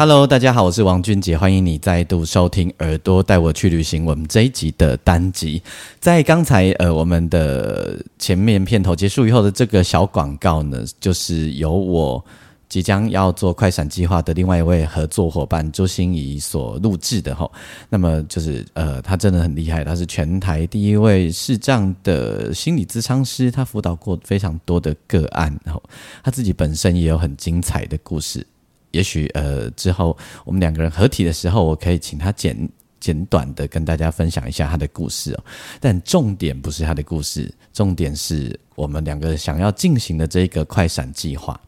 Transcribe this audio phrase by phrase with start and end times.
[0.00, 5.62] Hello，大家好，我是王俊杰，欢迎你再度收听《耳朵带我去旅行》我们这一集的单集。
[5.98, 12.24] 在刚才呃我们的前面片头结束以后的这个小广告呢，就是由我
[12.66, 17.46] 即将要做快闪计划的另外一位合作伙伴周心怡所录制的哈。
[17.90, 25.82] 那么就是呃，他真的很厉害，他是全台第一位视障的心理咨商师，他辅导过非常多的个案，然后
[26.24, 28.46] 他自己本身也有很精彩的故事。
[28.90, 32.68] 也许呃，之后我们两个人合体的时候，我可以请他简
[32.98, 35.44] 简短的跟大家分享一下他的故事哦。
[35.80, 41.60] 但重点不是他的故事，重点是我们两个想要进行的这个快闪计划。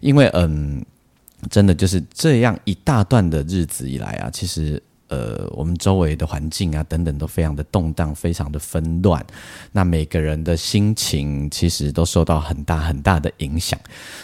[0.00, 0.84] 因为嗯，
[1.50, 4.82] 真的就是这样一大段的日子以来啊，其实。
[5.08, 9.24] 呃，我们周围的环境啊，等等都非常的动荡，非常的纷乱。
[9.70, 13.78] 那每个人的心情其实都受到很大很大的影响，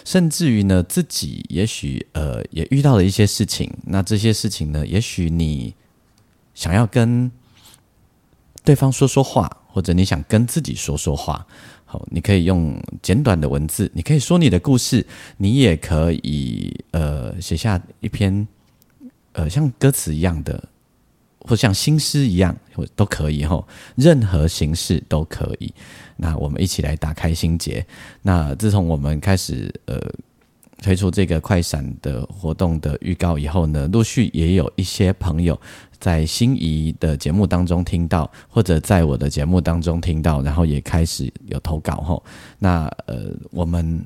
[0.04, 3.72] 甚至于呢，自己也许呃也遇到了一些事情。
[3.84, 5.72] 那这些事情呢，也许你
[6.52, 7.30] 想要跟
[8.64, 11.46] 对方说说话，或者你想跟自己说说话，
[11.84, 15.06] 好，你可以用简短的文字，你可以说你的故事，
[15.36, 18.48] 你也可以呃写下一篇
[19.32, 20.70] 呃像歌词一样的。
[21.48, 23.62] 或像新诗一样，或都可以哈，
[23.96, 25.72] 任何形式都可以。
[26.16, 27.84] 那我们一起来打开心结。
[28.22, 30.00] 那自从我们开始呃
[30.80, 35.60] 推出这个快闪的活动的预告以后呢，陆续也有一些朋友
[35.98, 42.22] 在心仪的节目当中听到，或者在我的节目当中听到，然后也开始有投稿哈。
[42.58, 44.04] 那呃我们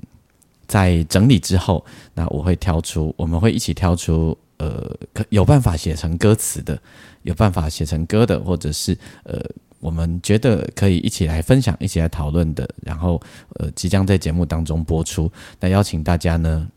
[0.67, 6.79] 在整理之后，那我会挑出，我们会一起挑出呃可有办法写成歌词的。
[7.23, 9.37] 有办法写成歌的，或者是呃，
[9.81, 13.21] 我们觉得可以一起来分享、一起来讨论的，然后
[13.55, 15.29] 呃，即将在节目当中播出。
[15.59, 16.69] 那邀请大家呢，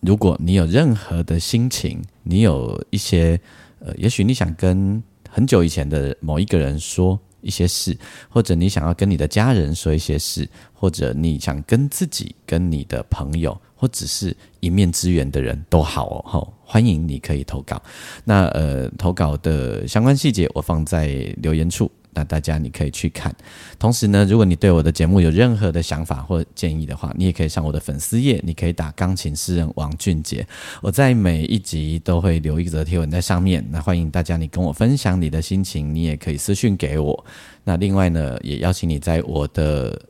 [0.00, 3.40] 如果你有任何的心情，你有一些
[3.78, 7.94] 呃，也许你想跟很久以前的某一个人说一些事，
[8.30, 13.60] 或者你想要跟你的家人说一些事，或者你想跟自己、跟你的朋友。
[13.74, 17.82] 或只是一面之缘的人都好哦，欢迎你可以投稿。
[18.22, 21.08] 那呃，投稿的相关细节我放在
[21.38, 23.34] 留言处，那大家你可以去看。
[23.78, 30.46] 同时呢，如果你对我的节目有任何的想法或建议的话，你也可以上我的粉丝页，你可以打钢琴诗人王俊杰，
[30.80, 33.64] 我在每一集都会留一则贴文在上面。
[33.70, 37.24] 那欢迎大家你跟我分享你的心情，你也可以私讯给我。
[37.64, 40.00] 那另外呢，也邀请你在我的。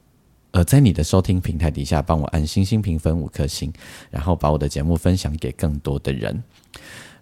[0.54, 3.72] 呃，在你的收听平台底下，帮我按星星评分五颗星，
[4.10, 6.42] 然后把我的节目分享给更多的人。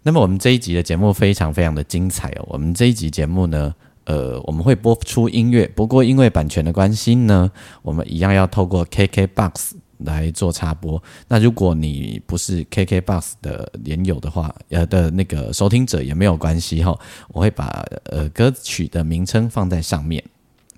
[0.02, 2.46] 那么，我们这一集的节目非常非常的精彩哦。
[2.48, 3.72] 我们这一集节目呢，
[4.04, 7.50] 呃，我们会播出音乐，不过因为版权的关系呢，
[7.82, 11.00] 我们一样要透过 KKBOX 来做插播。
[11.28, 16.98] 那如果你不是 KKBOX 的连友的话，呃的那个收听者也没有关系哈，
[17.28, 20.24] 我会把呃歌曲的名称放在上面。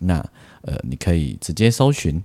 [0.00, 0.18] 那
[0.62, 2.22] 呃，你可以直接搜寻。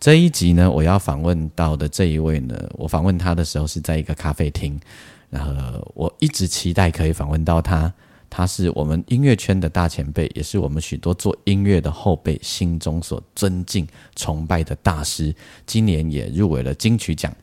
[0.00, 4.80] 这一集呢，我要访问到的这一位呢，我访问他的时候是在一个咖啡厅，
[5.28, 7.92] 然后我一直期待可以访问到他。
[8.30, 13.86] 他是我们音乐圈的大前辈，也是我们许多做音乐的后辈心中所尊敬、
[14.16, 15.34] 崇拜的大师。
[15.66, 17.34] 今年也入围了金曲奖。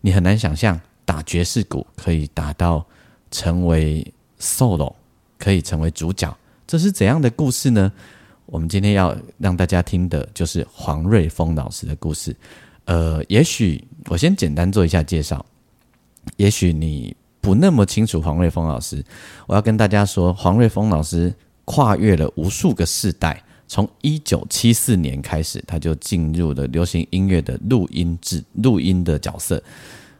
[0.00, 2.86] 你很难想象，打爵士鼓可以打到
[3.30, 4.06] 成为
[4.38, 4.94] solo，
[5.38, 6.36] 可以成为主角，
[6.66, 7.92] 这是怎样的故事呢？
[8.46, 12.34] 我们今天要让大家听的就是黄瑞峰老师的故事。
[12.86, 15.44] 呃，也许我先简单做一下介绍。
[16.36, 19.04] 也许你不那么清楚黄瑞峰老师，
[19.46, 21.34] 我要跟大家说，黄瑞峰老师
[21.64, 29.62] 跨越了无数个世代，从一九七四年开始，他就进入了流行音乐的录音制录音的角色。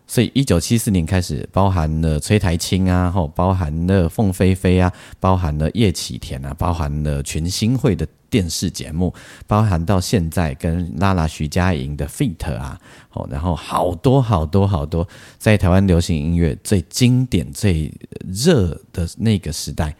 [0.06, 9.12] 所以，一九七四年开始，包含了崔台青啊，吼，包含了凤飞飞啊，包含了叶启田啊，包含了群星会的电视节目，
[9.46, 12.80] 包含到现在跟拉拉徐佳莹的 feat 啊，
[13.12, 15.06] 哦，然后好多好多好多，
[15.38, 17.92] 在台湾流行音乐最经典、最
[18.26, 19.94] 热的那个时代。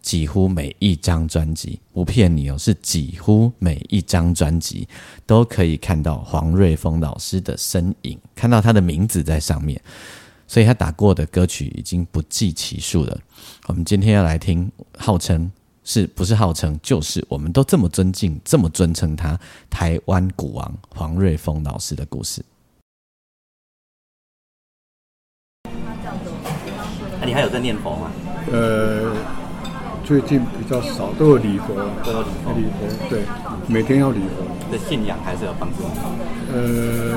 [0.00, 4.86] 几乎每一张专辑，不骗你哦，是几乎每一张专辑
[5.24, 9.80] 都可以看到黄瑞峰老师的身影，看到他的名字在上面，
[10.46, 13.18] 所以他打过的歌曲已经不计其数了。
[13.66, 15.50] 我们今天要来听，号称
[15.84, 19.38] 是不是号称，就是我们都这么尊敬、这么尊称他
[19.70, 22.44] 台湾古王黄瑞峰老师的故事。
[27.20, 28.10] 那你还有在念佛吗？
[28.50, 29.14] 呃。
[30.06, 33.22] 最近比较少，都有礼佛，都有礼佛，礼佛对，
[33.66, 34.44] 每天要礼佛。
[34.70, 35.82] 对信仰还是有帮助。
[36.52, 37.16] 呃，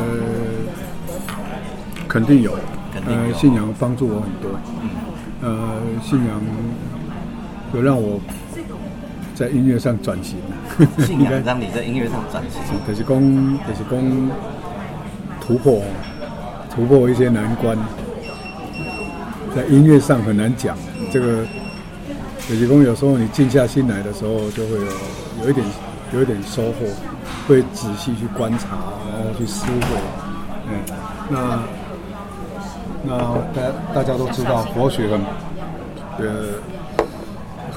[2.08, 2.58] 肯定有，
[3.06, 4.50] 呃，信仰帮助我很多。
[4.82, 4.90] 嗯。
[5.42, 6.42] 呃，信仰
[7.74, 8.22] 有让我
[9.38, 10.38] 在音乐上转型。
[11.06, 12.62] 信仰让你在音乐上转型。
[12.88, 13.20] 就是讲，
[13.68, 14.32] 就是讲
[15.40, 15.82] 突破，
[16.74, 17.78] 突破一些难关，
[19.56, 20.76] 在音乐上很难讲
[21.12, 21.46] 这个。
[22.50, 25.68] 有些工有时候你静下心来的时候，就会有有一点
[26.14, 26.88] 有一点收获，
[27.46, 28.70] 会仔细去观察，
[29.12, 29.82] 然后去思维。
[30.70, 30.80] 嗯，
[31.30, 31.60] 那
[33.04, 33.18] 那
[33.54, 33.62] 大
[33.96, 35.20] 大家都知道佛学很
[36.20, 36.26] 呃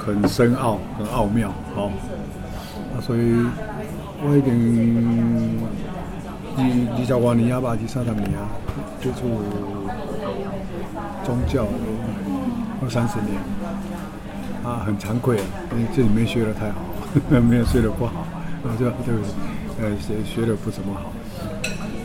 [0.04, 1.52] 很深奥，很奥妙。
[1.74, 1.90] 好，
[2.94, 3.36] 那所以
[4.22, 5.60] 我已经
[6.56, 6.64] 二
[6.96, 8.48] 二十多年啊吧，二三十年啊，
[9.00, 9.42] 接触
[11.24, 11.66] 宗教
[12.82, 13.38] 二三十年。
[14.62, 16.80] 啊，很惭愧啊，因为这里面学的太好，
[17.40, 18.26] 没有学的不好，
[18.62, 19.16] 啊，就就
[19.80, 21.10] 呃学学的不怎么好，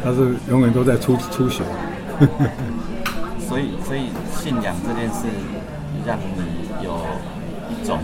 [0.01, 1.63] 他是永远都在初初学。
[3.45, 5.27] 所以，所以信仰这件事
[6.07, 6.95] 让你有
[7.69, 7.99] 一种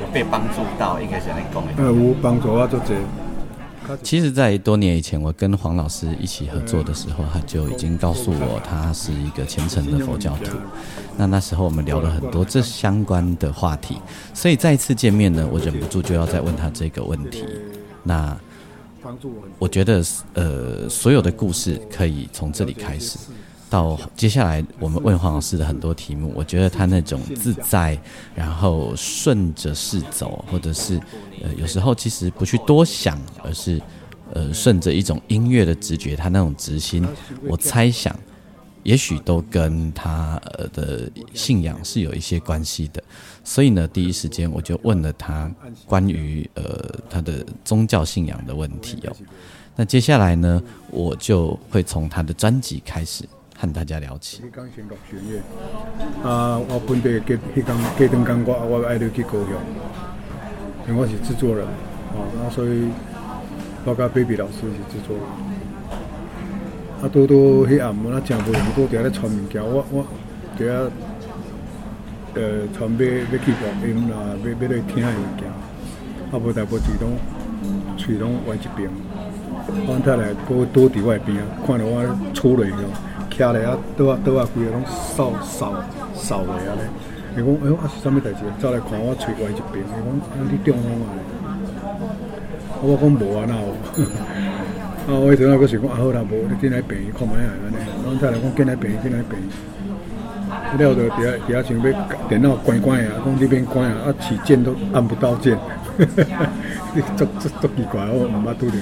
[0.00, 1.72] 有被帮助到，应该是来讲的。
[1.76, 2.94] 呃，有帮助啊，就这。
[4.00, 10.56] 其实，在多年以前，我跟黄老师一起合作的时候，他就已经告诉我，他是一个虔诚的佛教徒。
[11.16, 13.98] 那那时候我们聊了很多这相关的话题，
[14.32, 17.44] 所以再次见面呢，我忍不住就要再问他这个问题。
[18.04, 18.34] 那
[19.58, 20.00] 我觉得，
[20.34, 23.18] 呃，所有的故事可以从这里开始。
[23.72, 27.98] 到接下来，我们问黄老师的很多题目，我觉得他那种自在，
[28.34, 31.00] 然后顺着势走，或者是
[31.42, 33.80] 呃，有时候其实不去多想，而是
[34.34, 37.02] 呃，顺着一种音乐的直觉，他那种直心，
[37.48, 38.14] 我猜想，
[38.82, 43.02] 也许都跟他呃的信仰是有一些关系的。
[43.42, 45.50] 所以呢，第一时间我就问了他
[45.86, 49.16] 关于呃他的宗教信仰的问题哦。
[49.74, 53.24] 那接下来呢，我就会从他的专辑开始。
[53.62, 54.42] 和大家聊起。
[56.24, 59.50] 啊，我本地给迄刚给登刚我我爱着去高雄，
[60.88, 61.64] 因为我是制作人，
[62.12, 62.88] 哦，啊，所以
[63.84, 65.24] 我甲 baby 老师是制作人。
[67.02, 70.04] 啊，多多迄暗我那真无用，多伫遐咧传物件，我我
[70.58, 70.90] 伫遐
[72.34, 75.46] 呃传要要去录音啦，要要来听下物件，
[76.32, 77.14] 啊，无代无志拢
[77.96, 78.90] 喙拢歪一边，
[79.86, 82.02] 我太来搁多伫我边啊，看到我
[82.34, 83.11] 出来了。
[83.38, 85.74] 徛咧啊，倒啊倒啊，规个拢扫扫
[86.14, 86.84] 扫咧啊咧。
[87.34, 88.44] 伊讲，哎呦，啊是啥物代志？
[88.60, 89.82] 走来看我喙歪一边。
[89.82, 91.06] 伊讲，啊你中风啊？
[92.82, 93.66] 我讲无啊，那有。
[95.08, 97.76] 啊，我迄阵啊，佫是讲，啊好啦，无你进来病院看卖啊安尼。
[98.04, 99.48] 我再来讲进来病院，进来病院。
[100.78, 101.84] 了着伫遐伫遐想要
[102.28, 105.58] 电脑关关啊，讲这边关啊，啊起键都按不到键。
[107.16, 108.76] 足足足奇怪，我毋捌拄着。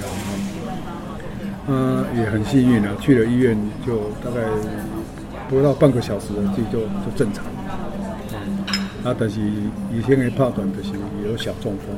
[1.70, 4.42] 啊，也很幸运啊，去了医院就大概
[5.48, 7.44] 不到半个小时，自己就就正常。
[9.04, 9.40] 啊，但是
[9.92, 10.90] 以前的判断就是
[11.24, 11.96] 有小中风，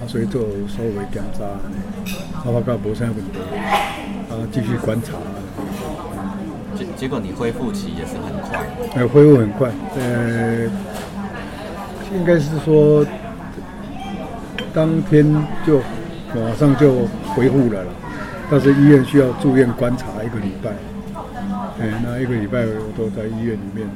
[0.00, 3.38] 啊，所以做稍微检查，啊，发觉无啥问题，
[4.30, 5.12] 啊，继续观察。
[6.74, 10.64] 结结果你恢复期也是很快，呃，恢复很快，呃，
[12.16, 13.06] 应该是说
[14.72, 15.24] 当天
[15.66, 15.78] 就
[16.34, 17.92] 马上就恢复了了，
[18.50, 20.70] 但是医院需要住院观察一个礼拜，
[21.78, 23.88] 哎，那一个礼拜我都在医院里面，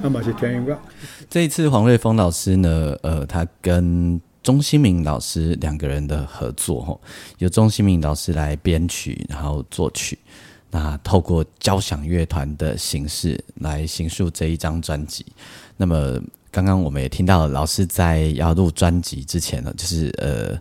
[0.00, 0.78] 那么是天一个。
[1.28, 7.00] 这一次黄瑞峰老师呢，呃，他跟钟新明老师两个人的合作，吼，
[7.38, 10.16] 由钟新明老师来编曲，然后作曲，
[10.70, 15.26] 那透过交响乐团的形式来形塑这一张专辑。
[15.76, 16.20] 那么
[16.52, 20.56] 刚刚我们也听到老师在要录专辑之前呢，就是呃，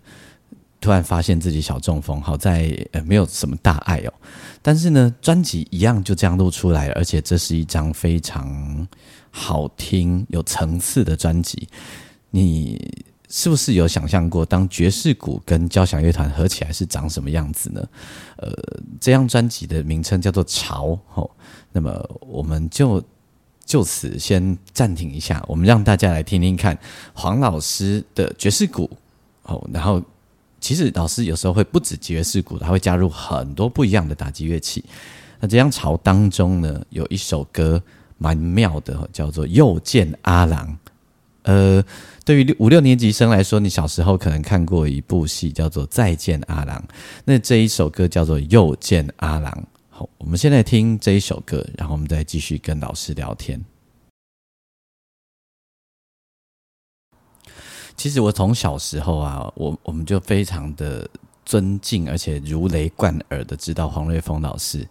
[0.82, 4.14] 突然发现自己小中风，好在呃没有什么大碍哦，
[4.62, 8.86] 但是呢，专辑一样就这样录出来，而且这是一张非常。
[9.34, 11.66] 好听有层次的专辑，
[12.32, 17.82] 你是不是有想象过，当爵士鼓跟交响乐团合起来是长什么样子呢？
[18.36, 18.52] 呃，
[19.00, 21.32] 这张专辑的名称叫做《潮》吼，
[21.72, 23.02] 那么我们就
[23.64, 26.78] 就此先暂停一下，我们让大家来听听看
[27.14, 28.90] 黄老师的爵士鼓
[29.44, 30.04] 哦，然后
[30.62, 34.82] 其实老师有时候会不止爵士鼓，他会加入很多不一样的打击乐器。
[35.42, 37.84] 那这张《潮》当中呢，有一首歌。
[38.24, 40.68] 蛮妙的，叫做《又见阿郎》。
[41.42, 41.84] 呃，
[42.24, 46.78] 对于五六年级生来说，你小时候可能看过一部戏叫做《再见阿郎》，
[47.26, 49.52] 那这一首歌叫做《又见阿郎》。
[49.90, 53.60] 好，我们现在听这一首歌，然后我们再继续跟老师聊天。
[58.02, 61.08] 其实我从小时候啊，我我们就非常的。
[61.44, 64.88] 尊敬而且如雷贯耳的知道黄瑞峰老师，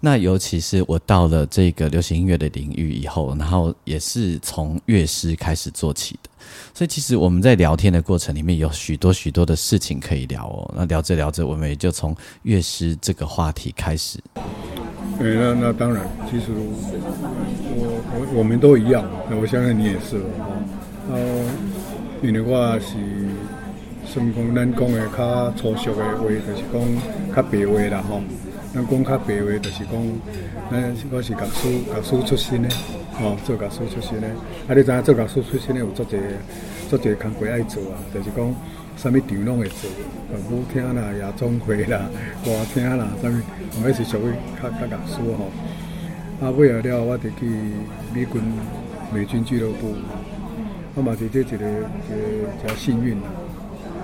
[0.00, 6.30] 那尤其是我到了这个流行音乐的领域以后，然后也是从乐师开始做起的，
[6.74, 10.74] 所以其实我们在聊天的过程里面有许多许多的事情可以聊哦。
[10.74, 14.18] 那聊着聊着，我们也就从乐师这个话题开始。
[15.16, 20.24] 对，那那当然，其实我我我们都一样，那我相信你也是哦。
[21.12, 21.44] 呃，
[22.22, 22.96] 因为我是。
[24.06, 28.20] 算讲咱讲的较粗俗的话，就是讲较白话啦吼。
[28.74, 29.92] 咱讲较白话，就是讲，
[30.68, 32.68] 咱我是教师，教师出身的，
[33.12, 34.26] 吼，做教师出身的。
[34.66, 36.18] 啊，你知影做教师出身的有足侪，
[36.88, 37.94] 足侪工课爱做啊。
[38.12, 38.54] 就是讲，
[38.96, 39.88] 啥物场拢会做，
[40.50, 42.00] 舞厅啦、夜总会啦、
[42.44, 43.32] 歌厅啦，啥物，
[43.84, 45.52] 我迄是属于较较教师吼。
[46.44, 47.46] 啊，尾后了，我就去
[48.12, 48.42] 美军
[49.14, 49.94] 美军俱乐部，
[50.94, 51.66] 我嘛是这一个一个
[52.66, 53.28] 真幸运啦。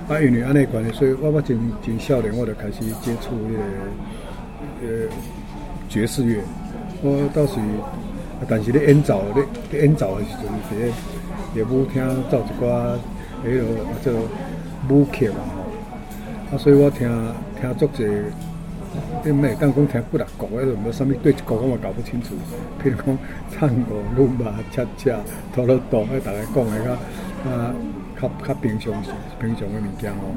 [0.09, 3.59] 啊，因为安尼关系，所以我我真真少年，我就开始接触迄个
[4.83, 5.09] 呃
[5.89, 6.41] 爵士乐。
[7.03, 7.59] 我倒是，
[8.49, 10.93] 但是咧演奏咧咧演奏的时阵，伫咧
[11.55, 12.97] 咧舞厅奏一寡
[13.45, 13.67] 迄落
[14.05, 14.21] 叫做
[14.89, 16.57] 舞曲嘛吼。
[16.57, 17.11] 啊，所以我听
[17.61, 18.09] 听足侪，
[19.27, 22.37] 你毋会当讲听不六国，迄种无啥物对一国我嘛搞不清楚。
[22.81, 23.19] 譬如讲
[23.51, 25.19] 唱歌、鲁巴、恰恰、
[25.53, 26.93] 陀螺陀，迄大家讲的较
[27.51, 27.75] 啊。
[28.19, 28.91] 较较平常
[29.39, 30.33] 平常的物件哦，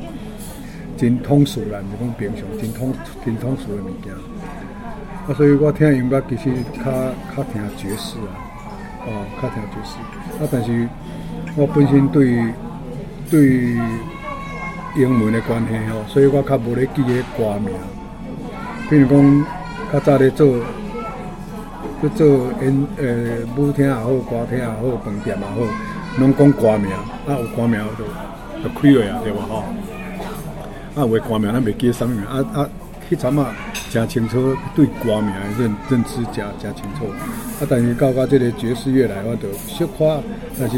[0.97, 2.93] 真通俗啦，毋是讲平常，真通
[3.23, 4.11] 真通俗的物件。
[4.13, 6.83] 啊，所以我听音乐其实较
[7.33, 8.35] 较听爵士啊，
[9.07, 9.95] 哦，较听爵士。
[10.43, 10.89] 啊，但是
[11.55, 12.43] 我本身对
[13.31, 13.77] 对
[14.97, 17.71] 英文的关系哦，所以我较无咧记个歌名。
[18.89, 19.45] 比如讲，
[19.93, 20.57] 较早咧做
[22.01, 22.27] 去做
[22.61, 25.55] 演呃舞厅也好，歌厅也好，饭店也好。
[26.17, 28.03] 拢讲歌名，啊有歌名就
[28.63, 29.39] 就开落啊，对无？
[29.41, 29.63] 吼？
[30.95, 32.67] 啊有歌名咱袂记啥物名，啊啊，
[33.09, 33.53] 迄阵啊
[33.91, 37.05] 真清楚对歌名认认知真真清楚。
[37.59, 40.19] 啊，但是到到即个爵士乐来，我就小可，
[40.59, 40.77] 但是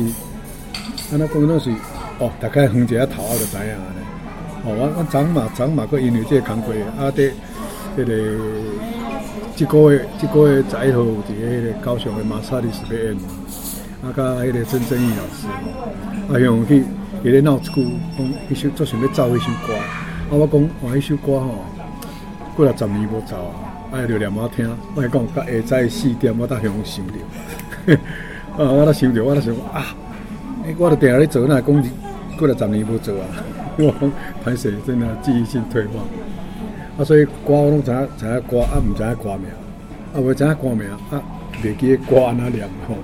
[1.11, 1.71] 安那讲拢是
[2.19, 4.01] 哦，大概哼一下头啊就知影咧。
[4.65, 7.31] 哦，我我昨嘛昨嘛，佮因为即个工课，啊，伫
[7.97, 8.13] 迄个
[9.55, 13.15] 即个月即个月十一号伫迄个高雄的马萨利斯表演。
[14.03, 15.47] 啊，甲迄个曾正义老师。
[16.27, 16.83] 吼，啊，用去
[17.23, 17.85] 伊咧闹一句，
[18.17, 21.65] 讲迄首做想要奏迄首歌，啊，我讲换，迄首歌吼，
[22.55, 27.93] 过了十年无奏啊，啊，就连我听，我讲甲下早四点，我才向想着，
[28.57, 29.85] 啊，我才想着，我才想啊，
[30.79, 31.83] 我著定下咧做，那讲
[32.39, 33.27] 过了十年无做啊，
[33.77, 34.11] 我讲
[34.43, 35.99] 歹势，真啊记忆性退化，
[37.01, 39.49] 啊，所以歌我拢知影知影歌，啊，毋知影歌名，
[40.13, 41.23] 啊，袂知影歌名，啊，
[41.63, 42.95] 袂记歌安怎念吼。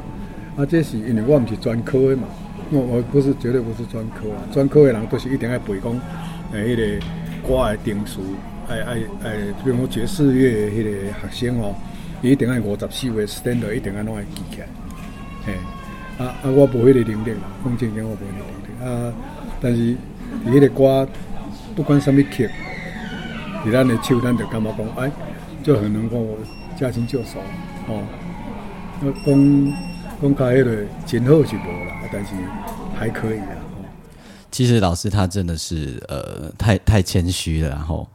[0.55, 2.27] 啊，这是因为我毋是专科的嘛，
[2.69, 5.99] 我我不是绝对不是专科啊，专科的人都是一定要背讲，
[6.53, 8.21] 诶，迄个歌的定数，
[8.69, 9.31] 哎哎哎，
[9.63, 10.91] 比如讲爵士乐迄个
[11.29, 11.73] 学生哦，
[12.21, 14.67] 伊一定爱五十四位 standard 一定爱拢会记起来，
[15.43, 15.53] 嘿，
[16.23, 19.09] 啊啊，我无迄个能力啦，讲正经我无迄个能力。
[19.09, 19.13] 啊，
[19.59, 19.97] 但是伊
[20.47, 21.07] 迄个歌
[21.75, 22.47] 不管什么曲，
[23.67, 25.11] 伫咱的手，咱就感觉讲，哎，
[25.61, 26.37] 就很能够
[26.79, 27.39] 驾轻就熟
[27.87, 28.01] 哦。
[29.01, 29.73] 那讲
[30.21, 32.33] 讲开迄个真好是无啦，但是
[32.97, 33.57] 还可以啦。
[34.49, 38.07] 其实老师他真的是呃太太谦虚了，然后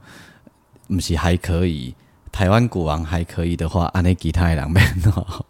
[0.88, 1.94] 不是还可以。
[2.32, 4.82] 台湾古王还可以的话，安内吉他也两边
[5.14, 5.44] 哦。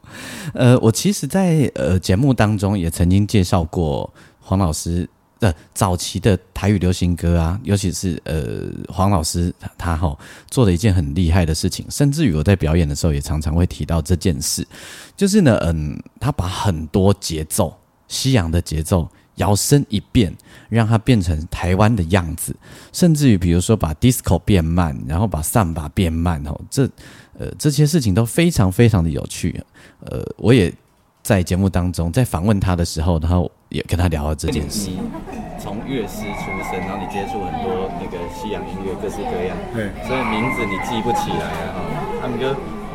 [0.52, 5.08] 呃，我其实，在呃节目当中也曾经介绍过黄老师
[5.42, 10.16] 的早期的台语流行歌啊，尤其是呃黄老师他哈
[10.48, 14.66] 做了一件很厉害的事情，甚至于我在表演的时候也常常会提到这件事，
[15.16, 19.08] 就是呢，嗯，他把很多节奏西洋的节奏。
[19.36, 20.30] 摇身一变，
[20.68, 22.54] 让它变成台湾的样子，
[22.92, 26.86] 甚至于比如说把 disco 变慢，然后把上把变慢哦，这
[27.38, 29.58] 呃这些事情都非常非常的有趣。
[30.04, 30.72] 呃，我也
[31.22, 34.90] 在节目当中在访问他的时候，然后也跟他聊了这件事。
[35.58, 41.80] 从乐师出身，然后你接触很多那个西洋音乐，各式各样，对，所以名字你记不起来了哈。
[42.22, 42.46] 他们就。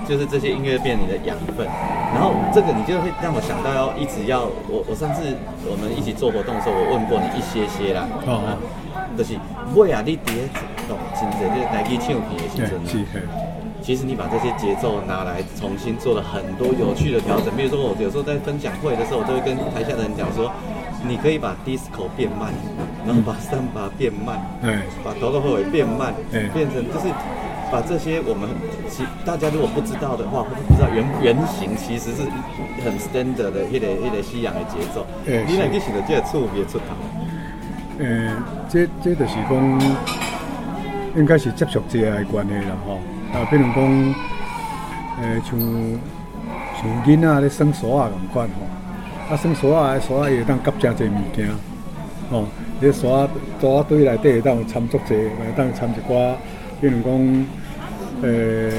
[0.07, 1.67] 就是这些音乐变你的养分，
[2.15, 5.35] 然后这个你就会让我想到要一直要我我上次
[5.67, 8.55] 我们一起做活动的时候，我问过你一些些啦，哦，
[9.17, 9.35] 就是
[9.75, 10.47] 喂啊，你第一
[10.87, 12.79] 懂，真的就是来去唱片的时阵，
[13.87, 20.51] 其实你把这些节奏拿来重新做了很多有趣的调整，比如说我有时候在分享会的时候，我都会跟台下的人讲说，
[21.07, 22.51] 你可以把 disco 变慢，
[23.05, 24.75] 然后把三八变慢，对，
[25.05, 27.07] 把头头后尾变慢，对，变成就是。
[27.69, 28.47] 把这些我们
[28.89, 32.23] 其大家如果不知道的话，或者不知道原原型其实是
[32.83, 35.05] 很 standard 的一个一个西洋的节奏。
[35.25, 36.85] 诶，你来去想到这个错别出头。
[37.99, 39.81] 嗯，这这就是讲，
[41.17, 42.99] 应该是接触这个关系啦吼。
[43.33, 44.13] 啊，比如讲，
[45.21, 45.59] 诶，像
[46.79, 51.49] 像囡仔咧生沙啊咁款吼，啊生沙啊，沙啊会当夹真侪物件，
[52.31, 52.45] 吼，
[52.79, 53.27] 你沙
[53.59, 56.33] 沙堆内底会当掺足侪，会当掺一寡。
[56.79, 57.45] 比如讲，
[58.21, 58.69] 呃，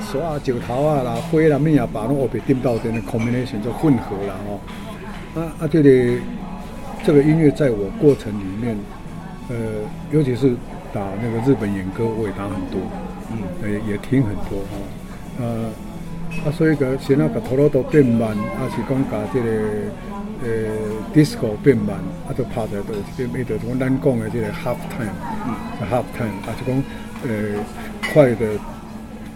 [0.00, 4.58] 沙啊、石头啊、啦花啦、咩啊，把拢后边颠到的 combination 做混合了哦。
[5.34, 6.20] 啊啊，这里
[7.04, 8.76] 这个音乐在我过程里面，
[9.48, 9.56] 呃，
[10.10, 10.50] 尤其是
[10.92, 12.80] 打那个日本演歌，我也打很多，
[13.30, 14.76] 嗯，也也听很多哈。
[15.40, 15.70] 呃，
[16.44, 19.50] 啊，所以个先那个陀螺都变慢，啊是讲把这个
[20.42, 20.48] 呃
[21.14, 25.14] disco 变慢，啊都拍在都变变到从咱讲的这个 half time
[25.46, 25.54] 嗯。
[25.90, 26.82] half time 啊，就讲
[27.22, 27.28] 呃
[28.12, 28.46] 快的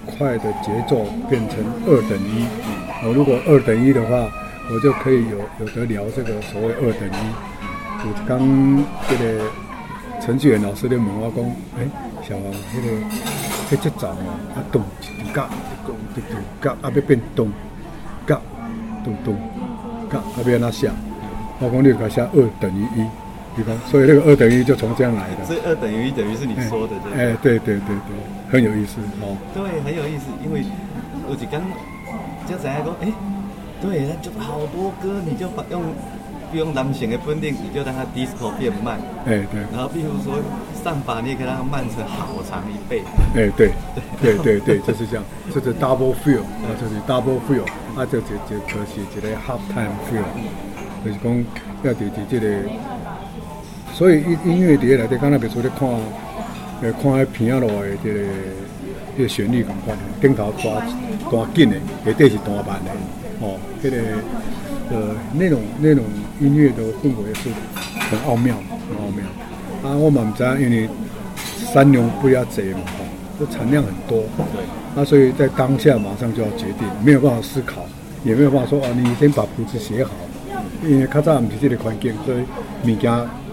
[0.06, 2.44] 快的节奏变成二等一。
[2.66, 4.30] 嗯我如果二等一的话，
[4.70, 7.22] 我就可以有有得聊这个所谓二等一。
[8.04, 8.38] 我刚
[9.08, 9.50] 这个
[10.24, 11.44] 程序员老师咧问我讲，
[11.76, 11.82] 哎，
[12.22, 12.88] 小王，这个
[13.70, 14.82] 这节奏哦，啊咚
[15.32, 15.48] 嘎
[15.86, 17.50] 咚咚咚嘎，啊要变咚
[18.26, 18.40] 嘎
[19.04, 19.36] 咚咚
[20.10, 20.90] 嘎，啊要哪写？
[21.60, 23.06] 我讲你给写二等于一。
[23.54, 25.44] 比方，所以那个二等于就从这样来的。
[25.44, 28.16] 所以二等于一等于是你说的，对哎，对对对对，
[28.50, 29.36] 很有意思哦。
[29.52, 30.64] 对，很有意思，因为
[31.28, 31.60] 我就刚
[32.48, 33.12] 就在讲，哎，
[33.82, 35.82] 对，那就好多歌，你就把用
[36.52, 38.98] 用男性的分定，你就让它 disco 变慢。
[39.24, 39.60] 哎，对。
[39.72, 40.40] 然后，比如说
[40.82, 43.02] 上把，你也可以让它慢成好长一倍。
[43.34, 43.72] 哎，对
[44.20, 47.64] 对对对对，就是这样，就是 double feel，啊，就是 double feel，
[47.96, 50.24] 啊，就就就就是一个 half time feel，
[51.04, 51.44] 就是讲
[51.82, 52.46] 要在在这个。
[53.94, 55.88] 所以音音乐碟来底，刚才比如说咧看，
[56.80, 58.20] 呃，看迄片仔落的这个
[59.16, 60.80] 这个旋律咁款，顶头大
[61.30, 62.90] 大紧的，下底是大慢的，
[63.40, 63.98] 哦，这个
[64.90, 66.02] 呃那种那种
[66.40, 67.50] 音乐的氛围是
[68.10, 68.56] 很奥妙，
[68.88, 69.24] 很奥妙。
[69.84, 70.88] 啊，我们唔知，因为
[71.72, 73.04] 三牛不要贼嘛，哦，
[73.38, 74.62] 这产量很多，对。
[74.94, 77.82] 那所以在当下马上就要决定，没有办法思考，
[78.24, 80.10] 也没有办法说啊，你先把谱子写好，
[80.84, 83.10] 因为较早唔是这个环境，所以物件。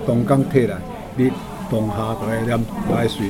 [0.08, 0.76] 东港摕来，
[1.18, 1.30] 你
[1.70, 2.65] 当下就会念，
[2.96, 3.28] 爱随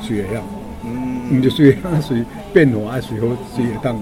[0.00, 0.42] 随会晓，
[0.84, 3.98] 嗯，唔就随随变化，爱随好随会当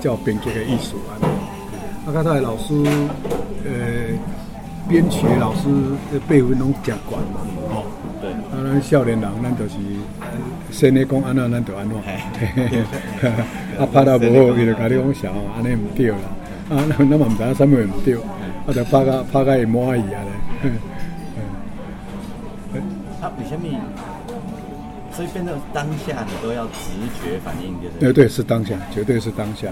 [0.00, 1.35] 叫编剧的艺术啊。
[2.06, 2.72] 啊，刚才老师，
[3.64, 4.14] 呃，
[4.88, 5.62] 编曲老师
[6.12, 7.82] 的辈分拢真悬嘛，哦，
[8.22, 9.74] 对，啊，咱少年人，咱就是
[10.70, 11.98] 先咧讲安怎，咱就安怎，
[13.76, 16.18] 啊，拍得无好，伊就甲你讲笑，安尼唔对啦，
[16.70, 20.22] 啊，那那嘛唔知影什么唔对，啊，就拍甲拍甲伊满意啊
[20.62, 20.70] 咧。
[23.38, 23.66] 为什么？
[25.10, 26.70] 所以变成当下你都要直
[27.20, 27.94] 觉反应，就是。
[27.98, 29.66] 对对，是当下，绝对是当下。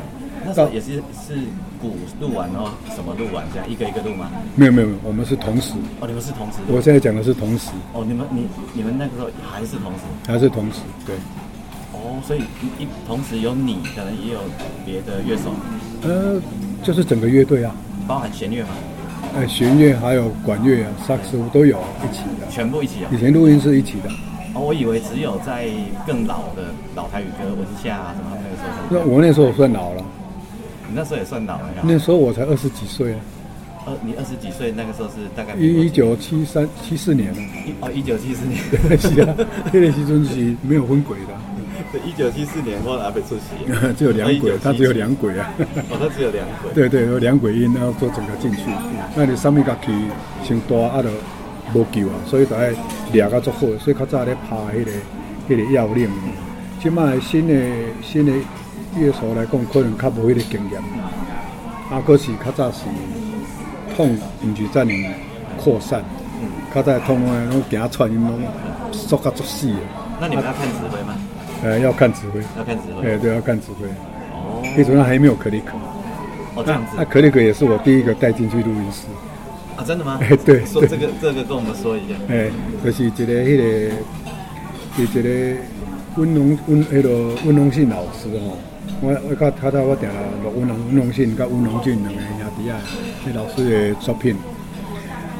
[0.46, 1.34] 那时候也是是
[1.80, 4.30] 鼓录完哦，什么录完这样一个一个录吗？
[4.54, 5.72] 没有没有，我们是同时。
[6.00, 6.58] 哦，你们是同时。
[6.68, 7.70] 我现在讲的是同时。
[7.92, 10.00] 哦，你们你你们那个时候还是同时？
[10.26, 11.16] 还是同时，对。
[11.92, 12.40] 哦，所以
[12.78, 14.40] 一同时有你，可能也有
[14.84, 15.54] 别的乐手。
[16.02, 16.40] 呃，
[16.82, 17.74] 就是整个乐队啊。
[18.06, 18.68] 包含弦乐吗？
[19.34, 23.10] 哎，弦乐还有管乐啊，萨克斯都有一起的，全部一起啊。
[23.12, 24.10] 以前录音是一起的，
[24.52, 25.66] 哦，我以为只有在
[26.06, 28.76] 更老的老台语歌，文夏啊什么那个时候。
[28.90, 30.04] 那我那时候算老了，你
[30.94, 31.82] 那时候也算老了呀。
[31.82, 33.20] 那时候我才二十几岁啊，
[33.86, 37.34] 二你二十几岁，那个时候是大概一一九七三七四年
[37.80, 38.58] 哦一九七四年，
[38.98, 39.34] 是啊，
[39.72, 41.34] 那个时阵是没有分轨的，
[41.92, 43.66] 对，一九七四年我还没出席，
[43.98, 45.52] 只有两轨，他只有两轨啊。
[45.90, 46.72] 哦，它只有两轨。
[46.74, 48.62] 对对，有两轨音，然后做整个进去。
[49.14, 49.92] 那你上面个去
[50.42, 51.10] 先大，啊，都
[51.78, 52.72] 无救啊，所以就爱
[53.12, 54.90] 掠个足好，所以较早咧拍迄个
[55.48, 56.08] 迄个要领。
[56.82, 57.54] 即摆新的
[58.02, 58.32] 新的
[58.96, 60.80] 乐手来讲，可能较无迄个经验。
[61.90, 62.84] 啊，可是较早是
[63.96, 65.14] 痛，毋是遮尔
[65.56, 66.02] 扩散。
[66.74, 68.40] 较早痛诶，拢行串音拢
[68.92, 69.76] 缩甲足死诶。
[70.20, 71.14] 那你们要看指挥吗？
[71.62, 72.40] 呃，要看指挥。
[72.56, 73.12] 要看指挥。
[73.12, 73.86] 哎，对，要看指挥。
[74.32, 74.62] 哦。
[74.76, 75.72] 那时候还没有可立可。
[76.56, 76.92] 哦，这样子。
[76.96, 79.06] 那可里可也是我第一个带进去录音室。
[79.76, 80.18] 啊，真的吗？
[80.22, 82.14] 哎，对，说这个这个跟我们说一下。
[82.28, 82.50] 哎，
[82.84, 83.94] 就是一个迄个，
[84.96, 85.60] 是一个
[86.16, 87.08] 温龙温迄个
[87.44, 88.56] 温龙信老师吼。
[89.00, 90.08] 我我甲他他我定
[90.42, 92.80] 录温龙温龙信甲温龙俊两个兄弟啊，
[93.26, 94.36] 迄老师的作品。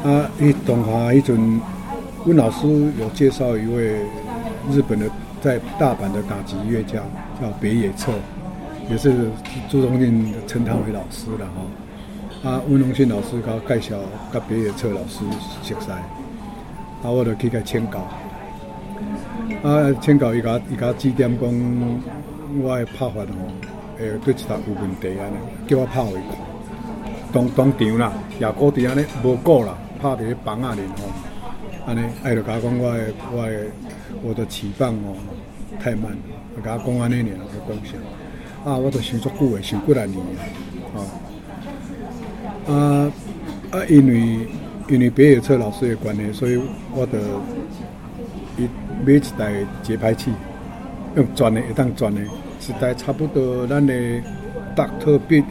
[0.05, 1.61] 啊，伊东华迄阵，
[2.27, 2.67] 温老师
[3.01, 3.97] 有介绍一位
[4.71, 5.07] 日本的
[5.41, 6.99] 在大阪的打击乐家，
[7.41, 8.13] 叫北野彻，
[8.91, 9.31] 也是
[9.71, 12.51] 朱宗庆称他为老师的哈。
[12.51, 13.97] 啊，温龙信老师甲介绍，
[14.31, 15.21] 甲北野彻老师
[15.63, 18.01] 熟悉，啊，我就去甲签稿。
[19.63, 21.51] 啊，签稿伊甲伊甲指点讲，
[22.63, 23.25] 我的拍法吼，
[23.99, 26.19] 诶，对一搭有问题安尼，叫我拍回去。
[27.33, 31.09] 当当场啦，也固定安尼无顾啦，拍伫咧房仔里吼，
[31.87, 33.67] 安尼，哎，就甲我讲我的我的
[34.23, 35.17] 我的起放哦
[35.81, 36.17] 太慢，
[36.65, 37.97] 甲我讲安尼尔，就讲啥？
[38.71, 40.19] 啊，我都想足久诶，想几来年
[40.95, 41.01] 啊。
[42.67, 43.13] 啊
[43.73, 43.85] 啊！
[43.91, 44.39] 因为
[44.89, 46.59] 因为别野车老师的关系，所以
[46.95, 47.19] 我的
[48.57, 48.67] 一
[49.05, 50.31] 买一台节拍器，
[51.17, 53.95] 用转的，会当转的，一台差不多咱的
[54.75, 55.47] 达特比的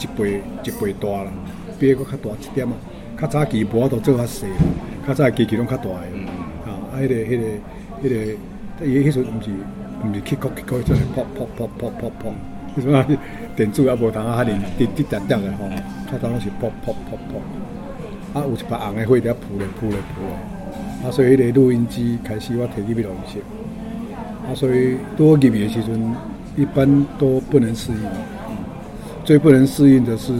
[0.00, 1.30] 一倍一倍大啦，
[1.78, 2.72] 比个较大一点啊。
[3.20, 4.46] 较早机波都做较细，
[5.06, 5.90] 较早机器拢较大的。
[6.64, 7.44] 啊，啊，迄个迄个
[8.00, 9.50] 迄个，伊迄阵毋是
[10.04, 12.32] 毋是 kick kick kick 出来，噗噗噗噗噗噗。
[12.80, 13.04] 是嘛？
[13.56, 15.68] 电子也无通啊，遐尼滴滴答答个吼，
[16.12, 18.38] 较早拢是噗噗噗噗。
[18.38, 20.32] 啊，有一把红的火在扑咧扑咧扑咧。
[21.02, 23.38] 啊，所以迄个录音机开始我摕去录音室。
[24.48, 26.16] 啊，所以多入去的时阵，
[26.56, 27.98] 一般都不能适应。
[29.24, 30.32] 最不能适应的是，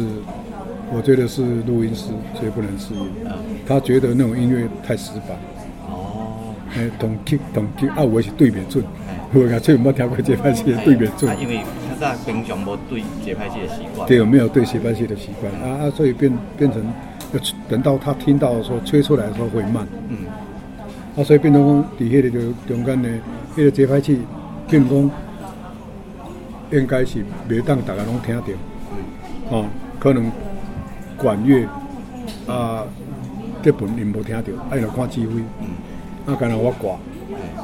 [0.90, 2.06] 我觉得是录音师
[2.40, 3.06] 最不能适应。
[3.66, 5.36] 他觉得那种音乐太死板。
[5.88, 6.54] 哦。
[6.74, 8.82] 哎，同曲同曲啊，我是对面准。
[9.34, 11.36] 我讲最冇调过节拍器的对面准。
[11.38, 16.82] 因为他在平常无对节拍器的习惯，对，没有对节拍器的习惯啊啊，所以变变成
[17.34, 20.16] 要等到他听到说吹出来的时候会慢，嗯，
[21.18, 23.08] 啊，所以变成讲伫迄个就中间呢，
[23.56, 24.20] 迄个节拍器
[24.68, 25.10] 变讲
[26.70, 28.44] 应该是袂当大家拢听到，
[29.50, 29.66] 哦，
[29.98, 30.30] 可能
[31.16, 31.66] 管乐
[32.46, 32.84] 啊
[33.62, 35.40] 这本因无听着，爱要看指挥，
[36.32, 36.96] 啊，刚才我挂。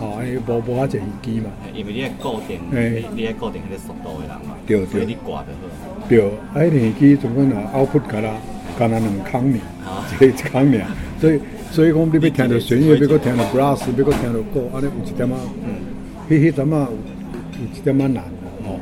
[0.00, 1.48] 哦，安尼无无法坐耳机嘛？
[1.72, 6.08] 因为你系固定，你你系固定迄个速度的人嘛，对对，你挂就好。
[6.08, 8.34] 对，啊，迄耳机总共啊，output 噶啦，
[8.76, 9.56] 干那两康尔，
[10.26, 10.80] 一康尔，
[11.20, 11.40] 所以
[11.74, 15.74] 所以讲你要听到弦乐，要搁听到 brass，要搁听到鼓，安尼有一点啊，嗯，
[16.30, 16.88] 迄迄阵啊
[17.58, 18.22] 有一点啊难
[18.62, 18.78] 哦。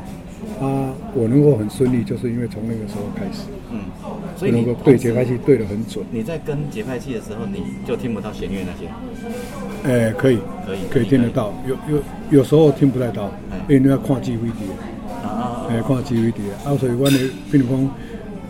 [0.61, 3.79] 啊，我能够很顺利，就是因为从那个时候开始，嗯，
[4.37, 6.05] 所以能够对节拍器对的很准。
[6.11, 8.87] 你在跟节拍器的时候，你就听不到弦乐那些。
[9.91, 11.51] 哎，可以，可以，可以听得到。
[11.67, 13.31] 有有有时候听不太到，
[13.67, 14.69] 因为要看 G V D。
[15.25, 17.17] 啊哎，看 G V D 啊，所以我呢，
[17.51, 17.89] 比如讲，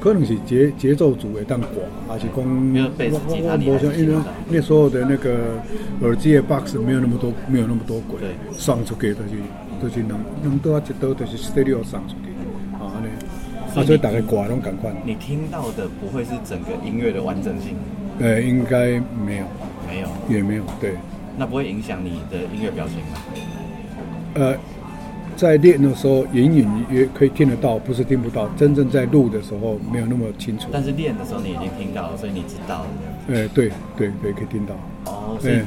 [0.03, 1.69] 可能是节节奏组会当挂，
[2.09, 5.55] 还是讲我我我想因为那时候的那个
[6.01, 8.19] 耳机的 box 没有那么多，没有那么多轨，
[8.51, 9.29] 送出去都是
[9.81, 12.33] 都是能能多一多都是 stereo 送出去。
[12.73, 13.07] 啊，呢，
[13.73, 14.91] 啊，所以大概挂拢赶快。
[15.05, 17.77] 你听到的不会是整个音乐的完整性？
[18.19, 19.45] 呃，应该没有，
[19.87, 20.95] 没有，也没有，对。
[21.37, 23.23] 那不会影响你的音乐表情吗？
[24.33, 24.53] 呃，
[25.35, 28.47] 在练的时候隐隐约可以听得到，不是听不到。
[28.57, 30.67] 真正在录的时候没有那么清楚。
[30.71, 32.87] 但是练的时候你已经听到了，所以你知道了。
[33.27, 34.75] 呃，对对对，可以听到。
[35.05, 35.59] 哦，所以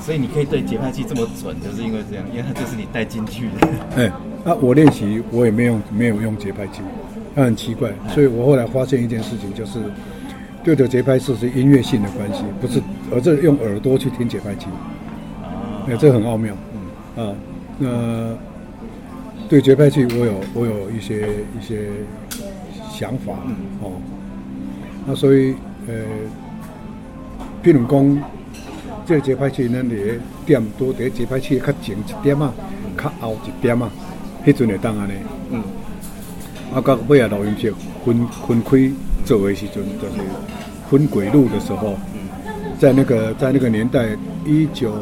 [0.00, 3.68] 所以你可以对节拍器这么准，就是因为这样，因为它就是你带进去的。
[3.96, 4.06] 哎，
[4.44, 6.80] 啊，我练习我也没用没有用节拍器，
[7.34, 7.90] 那很奇怪。
[8.08, 9.78] 所以我后来发现一件事情，就是
[10.64, 12.80] 对着节拍器是音乐性的关系，不是。
[13.12, 14.66] 而是用耳朵去听节拍器，
[15.42, 16.54] 啊，哎，这很奥妙，
[17.16, 17.34] 嗯，啊，
[17.76, 17.88] 那
[19.50, 21.90] 对节拍器我有我有一些一些
[22.88, 23.32] 想法，
[23.82, 23.90] 哦，
[25.04, 25.56] 那所以
[25.88, 25.92] 呃，
[27.60, 28.22] 譬如讲，
[29.04, 30.12] 这个节拍器咱伫个
[30.46, 32.54] 点多伫节拍器较前一点啊，
[32.96, 33.90] 较后一点啊，
[34.46, 35.14] 迄阵会当安尼。
[35.50, 35.60] 嗯，
[36.72, 38.88] 啊，到尾啊录音室分分开
[39.24, 40.22] 做的时阵，就是
[40.88, 41.96] 分轨路的时候，
[42.78, 44.94] 在那个在那个年代，一九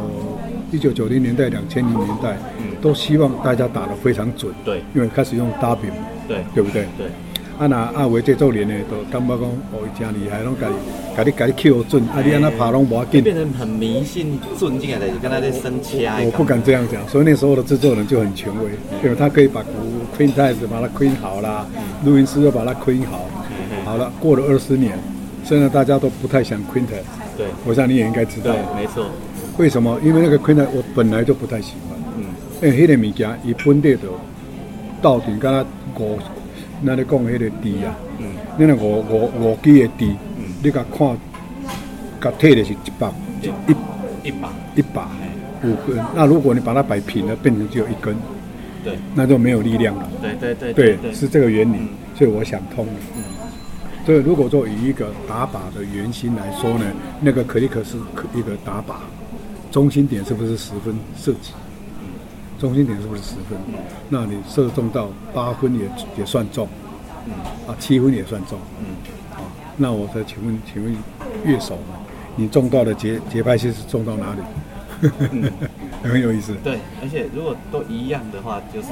[0.72, 2.38] 一九九零年代、两千零年代，
[2.80, 4.52] 都希望大家打得非常准。
[4.64, 5.92] 对因为开始用 dubbing，
[6.26, 6.86] 对对不对？
[6.96, 7.06] 对，
[7.58, 10.74] 啊，那啊为这做年呢，都感觉讲哦，伊真厉害，拢家己
[11.16, 13.22] 家己家己 Q 准，啊，你安那爬拢无要紧。
[13.22, 16.22] 变成很迷信准进来的，跟他在生掐。
[16.24, 18.70] 我不敢这样讲，所以那时候的制作人就很权威，
[19.02, 19.70] 因为他可以把鼓
[20.16, 21.66] Queen size 把它 Queen 好啦，
[22.04, 23.26] 录音师又把它 Queen 好，
[23.84, 24.96] 好了，过了二十年，
[25.44, 26.86] 现在大家都不太想 Queen，
[27.36, 29.06] 对我想你也应该知道对，没错，
[29.58, 29.98] 为什么？
[30.04, 31.97] 因为那个 Queen 我本来就不太喜欢，嗯，
[32.60, 34.08] 因为迄个物件伊本地的
[35.00, 35.52] 到底敢
[35.96, 36.18] 若五，
[36.84, 40.16] 咱咧讲迄个地啊，嗯，那个五五五支的低，
[40.62, 41.16] 你甲看，
[42.20, 43.08] 甲摕的是一百
[43.40, 45.08] 一一把，一把
[45.62, 48.16] 五根，那如果你把它摆平了，变成只有一根，
[48.82, 50.10] 对，那就没有力量了。
[50.20, 51.78] 对对对对，是这个原理，
[52.16, 52.92] 所以我想通了。
[53.16, 53.22] 嗯
[54.06, 56.86] 所以如果说以一个打靶的圆心来说呢，
[57.20, 58.94] 那个可立克是可一个打靶，
[59.70, 61.52] 中心点是不是十分射击？
[62.58, 63.58] 中心点是不是十分？
[64.08, 66.66] 那你射中到八分也也算中，
[67.66, 68.96] 啊七分也算中，嗯，
[69.36, 69.40] 啊，
[69.76, 70.96] 那我再请问，请问
[71.44, 71.94] 乐手呢？
[72.36, 74.40] 你中到的节节拍器是中到哪里？
[76.02, 76.54] 很有意思。
[76.62, 78.88] 对，而且如果都一样的话，就是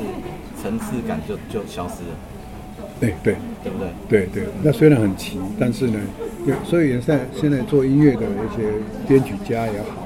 [0.60, 3.36] 层次感就就消失了，对对。
[3.66, 3.88] 对不对？
[4.08, 5.98] 对对，那虽然很齐，但是呢，
[6.46, 8.62] 有所以现在现在做音乐的一些
[9.08, 10.05] 编曲家也好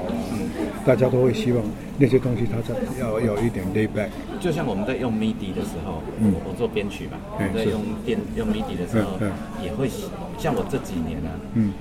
[0.85, 1.63] 大家都会希望
[1.97, 6.33] 那些东西它在要要有一点 lay back，就像我们在用 MIDI 的时候，嗯。
[6.45, 7.17] 我做编曲嘛，
[7.55, 9.31] 在用电用 MIDI 的时候嗯，
[9.63, 9.89] 也会
[10.37, 11.73] 像我这几年呢，嗯。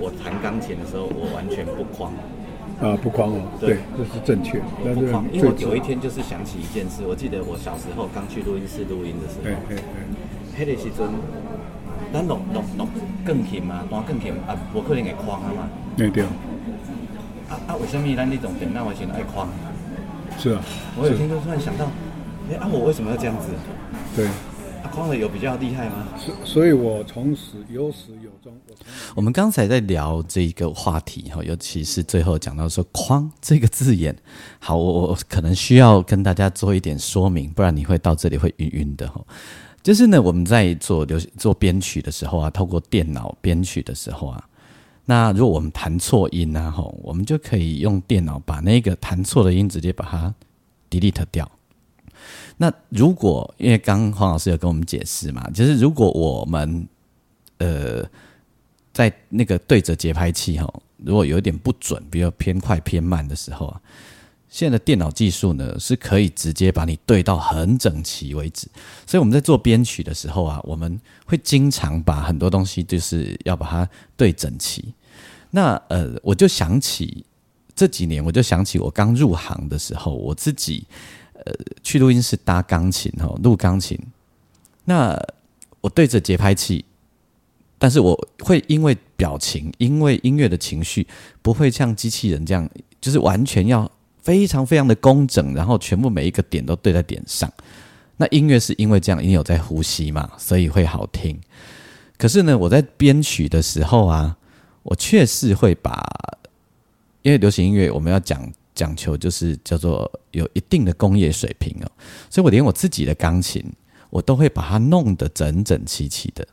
[0.00, 2.10] 我弹钢琴的时候，我完全不框，
[2.80, 3.74] 啊不框哦，对。
[3.74, 10.00] 对，这是正确，不框，因为我有一天就是想起一件事，我记得我小时候刚去录音室录音的时哎候，哎哎，
[10.56, 11.06] 迄个时阵，
[12.12, 12.88] 咱录录录
[13.24, 16.24] 钢琴嘛，弹钢琴啊，无可能会框啊嘛，对对，
[17.50, 19.48] 啊啊，为什么咱那种电脑的时候爱框？
[20.38, 20.62] 是啊，
[20.96, 21.84] 我有一天就突然想到，
[22.48, 23.48] 哎、啊，我为什么要这样子？
[24.16, 26.06] 对，啊，框的有比较厉害吗？
[26.16, 28.52] 所所以我从始有始有终，
[29.14, 34.16] 我们刚才在聊这个话题哈，尤其是最后讲到说“框”这个字眼，
[34.60, 39.20] 好，我我可能需要跟大家做一点说明，不然你会到这里会晕晕的哈。
[39.82, 44.48] 就是呢，我们在做流做编曲的时候啊，透过电脑编曲的时候啊，
[45.06, 50.32] 那如果我们弹错音啊，吼，我们就可以用电脑把那个弹错的音直接把它
[50.88, 51.50] delete 掉。
[52.58, 56.86] 那如果因为刚黄老师有跟我们解释嘛，就是如果我们
[57.58, 58.04] 呃
[58.92, 63.80] 在那个对着节拍器吼，如果有一点不准，比如偏快偏慢的时候啊，
[64.50, 68.68] 现在的电脑技术呢是可以直接把你对到很整齐为止。
[69.06, 74.92] 所以我们在做编曲的时候啊，我们会经常把很多东西就是要把它对整齐。
[75.52, 77.24] 那呃，我就想起
[77.74, 80.84] 这几年，我就想起我刚入行的时候，我自己
[81.34, 83.98] 呃去录音室搭钢琴哈，录钢琴。
[84.84, 85.16] 那
[85.80, 86.84] 我对着节拍器，
[87.78, 91.06] 但是我会因为表情，因为音乐的情绪，
[91.40, 92.68] 不会像机器人这样，
[93.00, 93.90] 就是完全要
[94.22, 97.50] 非常非常的工整，然后全部每一个点都对在点上。
[98.16, 101.40] 那音乐是因为这样，因为有在呼吸嘛，所以会好听。
[102.18, 104.36] 可是呢，我在编曲的时候啊，
[104.82, 106.06] 我确实会把，
[107.22, 111.90] 因为流行音乐我们要讲讲求就是叫做有一定的工业水平哦，
[112.28, 113.64] 所以我连我自己的钢琴，
[114.10, 116.46] 我都会把它弄得整整齐齐的。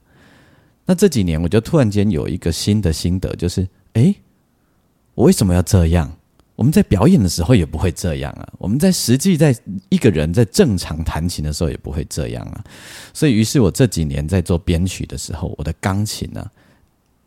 [0.85, 4.15] 那这几年我就突然间有一个新的心得，就是诶，
[5.15, 6.16] 我为什么要这样？
[6.57, 9.55] 我们在表演的时候也不会这样啊，我们在实际在
[9.89, 12.63] 一个人在正常弹琴的时候也不会这样啊。
[13.13, 16.49] 所以，于是我这几年在做编曲的时候，我的钢琴呢、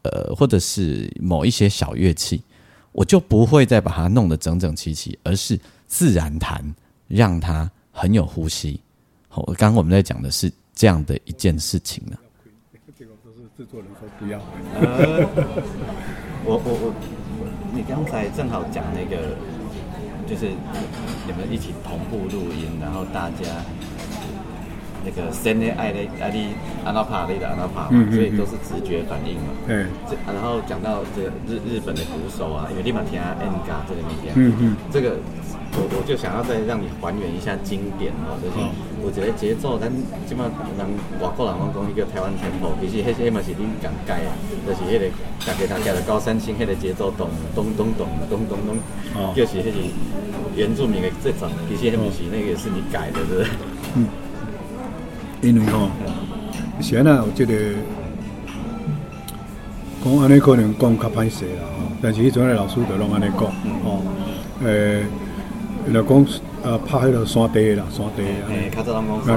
[0.03, 2.43] 呃，或者是某一些小乐器，
[2.91, 6.75] 我就不会再把它弄得整整齐齐，而是自然弹，
[7.07, 8.81] 让它很有呼吸。
[9.29, 12.19] 好，刚刚我们在讲的是这样的一件事情呢。
[12.99, 14.41] 这个都是制作人说不要。
[16.45, 16.93] 我 我我，
[17.75, 19.37] 你刚才正好讲那个，
[20.27, 20.47] 就是
[21.27, 23.47] 你们一起同步录音，然后大家
[25.05, 26.39] 那个生的爱的爱的
[26.85, 29.49] 安娜帕，你的安娜帕，嗯嗯所以都是直觉反应嘛。
[29.67, 35.17] 对，这然后讲到这个日日本的鼓手啊，因为立马听 N 嘎这个名片，嗯嗯，这个
[35.73, 38.59] 我我就想要再让你还原一下经典哦，就是
[39.03, 39.91] 有一个节奏，咱
[40.27, 40.83] 即马人
[41.23, 44.35] 外国人拢讲迄个台湾天后，其实迄迄嘛是恁共改啊，
[44.67, 45.07] 就是迄、个
[45.47, 48.77] 大家大家的高山青迄个节奏咚咚咚咚咚咚咚，
[49.15, 49.79] 哦就是迄是
[50.57, 53.47] 原住民的这种，其实迄不是那个是你改的，对不对？
[55.49, 55.89] 因为吼，
[56.83, 57.55] 是安那有即个
[60.05, 63.41] 讲安尼可能讲较歹势啦吼，但是迄阵的老师就拢安尼讲
[63.85, 64.03] 吼，
[64.67, 65.05] 诶，
[65.87, 66.25] 若讲
[66.63, 68.51] 啊拍迄个山地的啦，山地啊，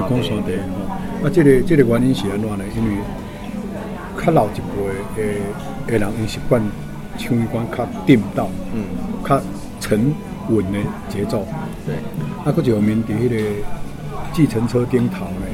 [0.08, 2.64] 讲山地吼，啊，即、个即、个原因是安怎呢？
[2.76, 2.90] 因为
[4.22, 5.36] 较老一辈诶
[5.88, 6.62] 诶人，因习惯
[7.16, 8.84] 唱一管较定道，嗯，
[9.26, 9.40] 较
[9.80, 10.14] 沉
[10.50, 10.78] 稳的
[11.08, 11.46] 节奏。
[11.86, 11.94] 对，
[12.44, 13.36] 啊，佫有面伫迄个
[14.32, 15.46] 计程车顶头呢，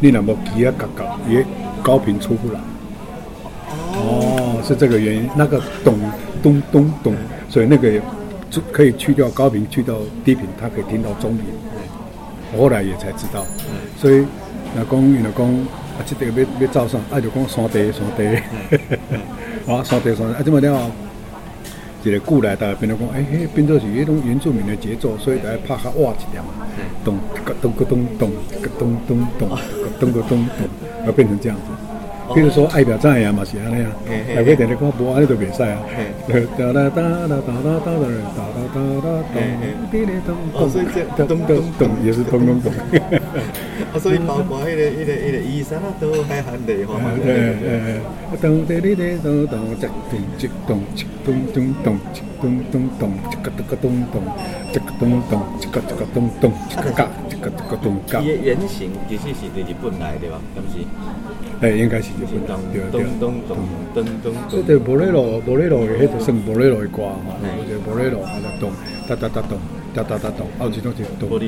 [0.00, 1.44] 你若无骑啊夹夹，伊个
[1.82, 2.60] 高频出不来。
[3.94, 5.98] 哦，是这个原因，那个咚
[6.42, 7.14] 咚咚咚，
[7.48, 8.00] 所以那个就
[8.72, 11.46] 可以去掉高频，去掉低频，他可以听到中频。
[12.54, 13.44] 我后来也才知道，
[13.98, 14.24] 所以
[14.74, 15.46] 那讲伊若讲
[15.98, 18.36] 啊，这个要要照上，啊就讲山地 山地，
[19.66, 20.90] 啊山地山地，啊即么了。
[22.04, 26.54] 一个古来，大家变做讲，哎、欸，变做是迄种原住民的节奏，所以大家拍较哇一点嘛，
[27.04, 27.18] 咚
[27.60, 28.30] 咚咚个咚咚
[28.62, 29.56] 个咚咚咚个
[29.98, 30.46] 咚个咚咚，
[31.04, 31.85] 要变成这样子。
[32.34, 33.90] 比如说爱表赞呀嘛是安尼啊，
[34.34, 35.78] 台北电力讲无安尼就袂使啊。
[36.28, 39.36] 哒哒哒哒哒哒哒哒哒哒哒哒咚，
[39.90, 40.58] 滴哩咚咚
[41.26, 42.72] 咚咚咚，也是咚咚咚。
[43.92, 47.10] 啊，所以包括迄个、迄个、迄个伊莎都还含泪花嘛。
[47.22, 48.00] 对对，
[48.42, 49.88] 咚滴哩哩咚咚，一咚
[50.36, 54.22] 一咚一咚咚咚一咚咚咚，一个一个咚咚，
[54.72, 57.76] 一个咚咚，一个一个咚咚，一个嘎一个个个。
[58.42, 60.40] 原型其实是日本来对吧？
[60.54, 61.78] 是不是？
[61.78, 62.58] 应该是日本东
[62.92, 63.56] 东东东
[63.94, 64.62] 东东东。
[64.66, 67.02] 这个布罗布雷罗，迄个算布雷罗的歌？
[67.68, 68.70] 就布雷罗啊，咚
[69.08, 69.58] 哒哒哒咚
[69.94, 71.38] 哒哒哒咚，后几多就咚咚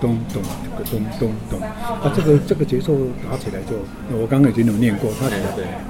[0.00, 0.42] 咚咚
[0.76, 1.60] 个咚咚咚。
[1.60, 2.94] 啊，这个这个节奏
[3.30, 3.76] 打起来就，
[4.18, 5.30] 我刚刚已经有念过，它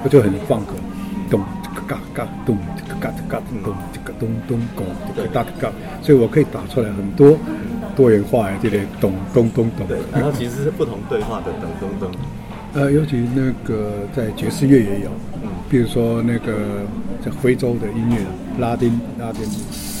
[0.03, 0.73] 它就很放歌，
[1.29, 1.41] 咚
[1.87, 2.57] 嘎嘎咚。
[2.97, 7.37] 嘎嘎咚，这个咚咚咚，这个哒嘎，所以我可以打出来很多
[7.95, 9.87] 多元化的这个咚咚咚咚。
[9.87, 12.11] 对，然后其实是不同对话的咚咚咚。
[12.73, 15.09] 呃，尤其那个在爵士乐也有，
[15.41, 16.83] 嗯，比如说那个
[17.23, 18.17] 在非洲的音乐，
[18.59, 19.43] 拉丁拉丁，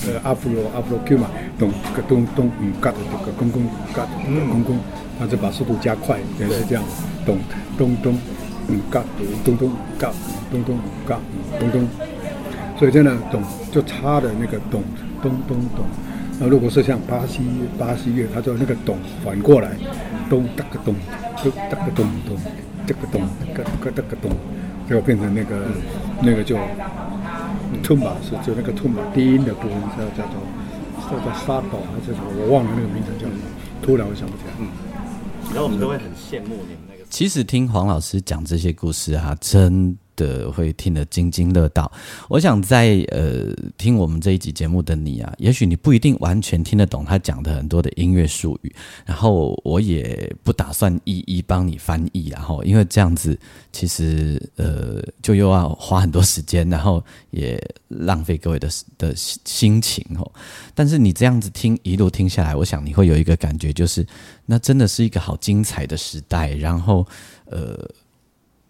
[0.05, 4.77] 呃，阿弗罗阿弗罗 Q 嘛，咚个咚咚嗯嘎的这个公公嘎嗯公公，
[5.17, 6.83] 它就把速度加快，也是这样，
[7.25, 7.37] 咚
[7.77, 8.19] 咚咚
[8.67, 9.01] 嗯嘎
[9.45, 10.11] 咚咚嘎
[10.51, 10.77] 咚咚
[11.07, 11.17] 嘎
[11.57, 11.87] 咚咚，
[12.77, 14.83] 所以真的咚就差的那个咚
[15.23, 15.85] 咚咚咚。
[16.39, 17.41] 那如果是像巴西
[17.79, 19.71] 巴西乐，它就那个咚反过来，
[20.29, 20.93] 咚哒个咚，
[21.41, 22.37] 咚哒个咚咚，
[22.85, 23.21] 这个咚
[23.53, 24.31] 个个哒个咚，
[24.89, 25.65] 就变成那个
[26.21, 26.57] 那个就
[27.83, 30.41] tumba 是就那个托马低音的部分叫叫做
[31.09, 33.41] 叫做沙斗还是什么，我忘了那个名称叫什么，
[33.81, 34.53] 突然我想不起来。
[34.59, 34.67] 嗯，
[35.53, 37.05] 然后我们都会很羡慕你们那个。
[37.09, 41.91] 其实听黄老师讲这些故事啊，真的会听得津津乐道。
[42.29, 48.75] 我想在呃听我们这一集节目的你啊，也许你不一定完全听得懂他讲的很多的音乐术语，
[49.05, 53.37] 然后我也不打算一一帮你翻译，然后因为这样子
[53.71, 60.31] 其实呃就又要花很多时间，然后也浪费各位的的心情哦。
[60.73, 64.05] 但是你这样子听一路听下来，我想你会有一个感觉，就是
[64.45, 67.05] 那真的是一个好精彩的时代，然后
[67.45, 67.89] 呃。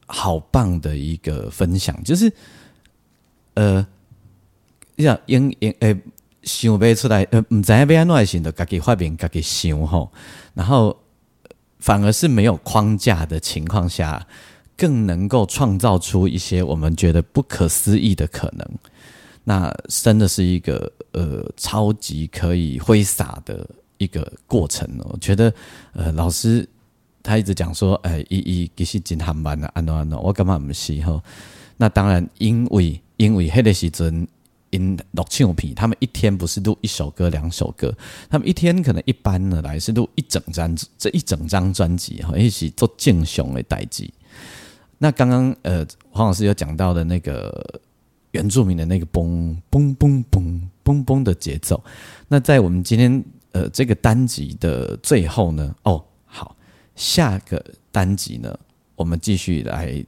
[0.07, 2.31] 好棒的一个分享，就是
[3.55, 3.85] 呃，
[4.95, 5.99] 你想应应诶，
[6.43, 10.11] 想不出来，呃，唔知要安怎想的，家己发明，家己想吼，
[10.53, 10.95] 然后
[11.79, 14.27] 反而是没有框架的情况下，
[14.77, 18.69] 更能够创造出一些我们觉得不可思议的可能。
[19.43, 25.09] 那真的是一个呃超级可以挥洒的一个过程哦。
[25.13, 25.51] 我觉得
[25.93, 26.67] 呃老师。
[27.25, 31.19] 他一直讲说，哎，一一其实真含慢啊，安怎安怎，我感觉毋是吼。
[31.77, 34.27] 那当然，因为因为迄个时阵
[34.69, 37.91] 因录唱片，他们一天不是录一首歌、两首歌，
[38.29, 44.13] 他们一天可能一般呢来是录一整张，这一整张专辑哈，一起做敬雄的代际。
[44.99, 47.81] 那刚刚呃，黄老师有讲到的那个
[48.31, 51.83] 原住民的那个嘣嘣嘣嘣嘣嘣的节奏，
[52.27, 56.03] 那在我们今天呃这个单集的最后呢，哦。
[56.95, 58.57] 下个单集呢，
[58.95, 60.03] 我们继续来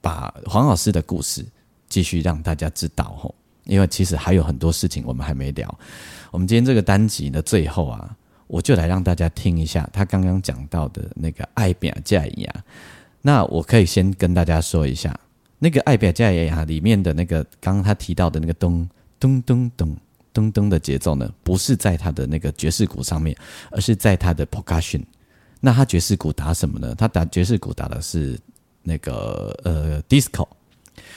[0.00, 1.44] 把黄老师的故事
[1.88, 3.34] 继续让大家知道吼，
[3.64, 5.78] 因为其实还有很多事情我们还没聊。
[6.30, 8.14] 我们今天这个单集的最后啊，
[8.46, 12.54] 我就来让大家听一下他刚刚讲到的那个爱表价一样。
[13.22, 15.18] 那我可以先跟大家说一下，
[15.58, 19.96] 那个《爱表加雅》里面的那个刚刚他提到的那个咚咚咚咚
[20.32, 23.36] 咚咚的节奏呢，不是在他的那个爵士鼓上面，
[23.70, 25.02] 而是在他的 percussion。
[25.60, 26.94] 那他爵士鼓打什么呢？
[26.94, 28.38] 他打爵士鼓打的是
[28.82, 30.46] 那个呃 disco，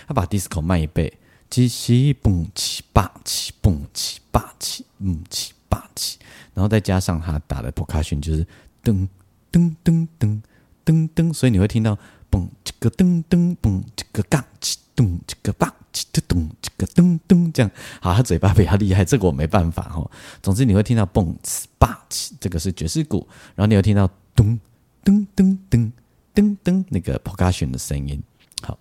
[0.08, 1.12] 他把 disco 慢一倍，
[1.50, 6.18] 七七蹦七八七蹦七八七嗯七八七，
[6.54, 8.46] 然后再加上他打的 percussion 就是
[8.84, 9.08] 噔
[9.52, 10.42] 噔噔噔
[10.84, 11.98] 噔噔，所以你会听到
[12.30, 17.72] 蹦这个噔噔蹦这个杠起咚这个棒起咚这个咚咚这样。
[18.00, 20.10] 好，他嘴巴比较厉害，这个我没办法哦。
[20.44, 24.60] 总之你会听到嘣呲吧起，这个是爵士鼓，然后你会听到咚
[25.04, 25.92] 噔噔噔
[26.36, 28.22] 噔噔那个 percussion 的声音。
[28.62, 28.78] 好，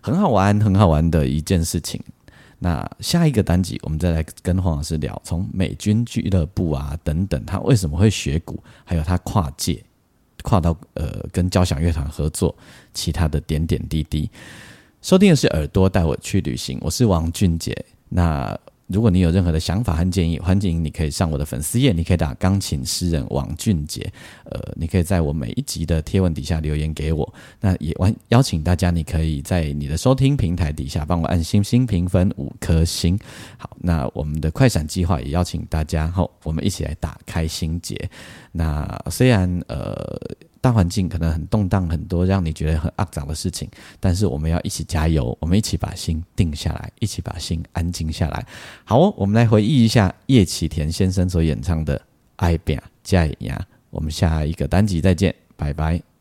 [0.00, 2.00] 很好玩，很好玩的一件事情。
[2.60, 9.82] 那下一个单集，我们再来跟黄老师聊，从美军俱乐部啊等等，他为什么会学鼓，还有他跨界。
[10.42, 12.54] 跨到呃跟交响乐团合作，
[12.94, 14.30] 其他的点点滴滴。
[15.06, 17.72] 收听的是耳朵带我去旅行，我是王俊杰。
[18.08, 24.12] 那如果你有任何的想法和建议，欢迎你可以上我的粉丝页，你可以打钢琴诗人王俊杰。
[24.46, 27.32] 呃，你可以在我每一集的贴文底下留言给我。
[27.60, 33.16] 那也邀邀请大家，你可以在你的收听平台底下帮我按星星评分五颗星。
[33.58, 38.10] 好，那我们的快闪计划也邀请大家后，我们一起来打开心结。
[38.50, 40.18] 那虽然呃
[40.66, 48.44] 大环境可能很动荡，很多让你觉得很肮脏的事情，但是我们要一起加油，我们一起把心定下来，一起把心安静下来。
[48.82, 51.96] 好哦，我们来回忆一下叶启田先生所演唱的
[52.34, 53.54] 《爱变加牙》。
[53.90, 56.15] 我们下一个单集再见，拜拜。